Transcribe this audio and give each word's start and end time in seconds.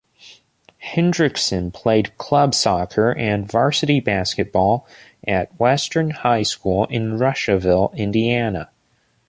Hendrickson 0.83 1.71
played 1.71 2.17
club 2.17 2.55
soccer 2.55 3.11
and 3.15 3.45
varsity 3.45 3.99
basketball 3.99 4.87
at 5.27 5.51
Western 5.59 6.09
High 6.09 6.41
School 6.41 6.85
in 6.85 7.19
Russiaville, 7.19 7.93
Indiana. 7.95 8.71